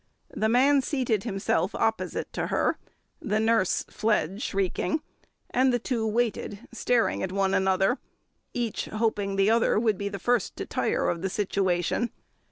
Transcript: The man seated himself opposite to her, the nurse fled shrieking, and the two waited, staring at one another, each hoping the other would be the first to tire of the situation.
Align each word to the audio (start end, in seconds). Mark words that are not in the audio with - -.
The 0.35 0.49
man 0.49 0.81
seated 0.81 1.25
himself 1.25 1.75
opposite 1.75 2.33
to 2.33 2.47
her, 2.47 2.79
the 3.21 3.39
nurse 3.39 3.85
fled 3.87 4.41
shrieking, 4.41 5.03
and 5.51 5.71
the 5.71 5.77
two 5.77 6.07
waited, 6.07 6.67
staring 6.73 7.21
at 7.21 7.31
one 7.31 7.53
another, 7.53 7.99
each 8.51 8.85
hoping 8.85 9.35
the 9.35 9.51
other 9.51 9.77
would 9.77 9.99
be 9.99 10.09
the 10.09 10.17
first 10.17 10.55
to 10.55 10.65
tire 10.65 11.07
of 11.07 11.21
the 11.21 11.29
situation. 11.29 12.09